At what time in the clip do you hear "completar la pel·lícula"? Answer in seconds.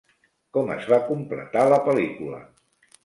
1.09-2.41